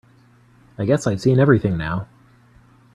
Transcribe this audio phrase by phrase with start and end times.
[0.79, 2.07] I guess I've seen everything now.